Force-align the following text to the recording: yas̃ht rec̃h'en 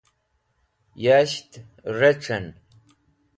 yas̃ht 1.03 1.51
rec̃h'en 1.99 2.45